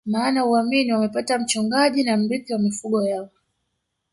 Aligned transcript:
Maana 0.05 0.41
huamini 0.41 0.93
wamempata 0.93 1.39
mchungaji 1.39 2.03
na 2.03 2.17
mrithi 2.17 2.53
wa 2.53 2.59
mifugo 2.59 3.03
yao 3.07 3.29